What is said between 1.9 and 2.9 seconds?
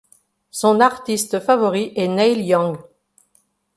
est Neil Young.